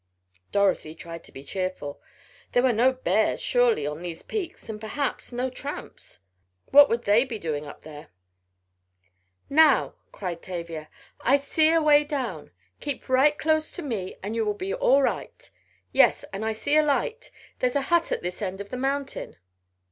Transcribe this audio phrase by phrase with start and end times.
[0.51, 2.01] Dorothy tried to be cheerful
[2.53, 6.21] there were no bears surely on these peaks, and perhaps no tramps
[6.71, 8.07] what would they be doing up there?
[9.47, 12.49] "Now!" cried Tavia, "I see a way down!
[12.79, 15.47] Keep right close to me and you will be all right!
[15.91, 17.29] Yes, and I see a light!
[17.59, 19.35] There's a hut at this end of the mountain."